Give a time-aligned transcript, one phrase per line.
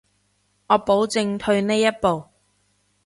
[0.65, 2.25] 我保證退呢一步